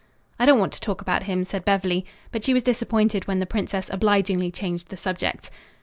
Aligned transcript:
"I 0.39 0.47
don't 0.47 0.57
want 0.57 0.73
to 0.73 0.81
talk 0.81 0.99
about 0.99 1.25
him," 1.29 1.45
said 1.45 1.63
Beverly, 1.63 2.07
but 2.31 2.43
she 2.43 2.55
was 2.55 2.63
disappointed 2.63 3.27
when 3.27 3.37
the 3.37 3.45
princess 3.45 3.87
obligingly 3.93 4.49
changed 4.49 4.87
the 4.89 4.97
subject. 4.97 5.51